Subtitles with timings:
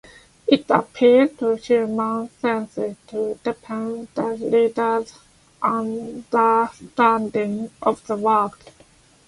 [0.47, 5.13] It appeals to human senses to deepen the reader's
[5.61, 8.57] understanding of the work.